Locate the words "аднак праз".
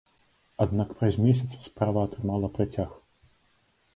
0.63-1.19